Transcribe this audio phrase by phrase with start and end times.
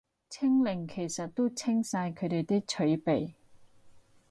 [0.31, 3.35] 清零其實都清晒佢哋啲儲備